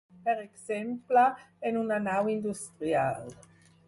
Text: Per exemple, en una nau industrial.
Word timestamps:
Per 0.27 0.33
exemple, 0.43 1.25
en 1.71 1.77
una 1.81 1.99
nau 2.05 2.31
industrial. 2.37 3.29